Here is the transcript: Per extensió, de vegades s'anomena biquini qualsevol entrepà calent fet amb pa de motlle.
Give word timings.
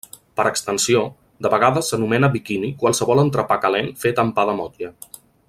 Per 0.39 0.43
extensió, 0.51 1.01
de 1.47 1.51
vegades 1.55 1.91
s'anomena 1.93 2.31
biquini 2.37 2.71
qualsevol 2.85 3.23
entrepà 3.27 3.59
calent 3.67 3.93
fet 4.05 4.23
amb 4.25 4.39
pa 4.41 4.49
de 4.51 4.57
motlle. 4.63 4.93